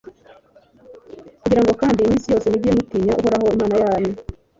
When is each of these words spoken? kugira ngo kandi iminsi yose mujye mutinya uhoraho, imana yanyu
kugira 1.41 1.61
ngo 1.63 1.71
kandi 1.81 1.99
iminsi 1.99 2.31
yose 2.33 2.45
mujye 2.51 2.71
mutinya 2.77 3.13
uhoraho, 3.19 3.45
imana 3.55 3.75
yanyu 3.83 4.13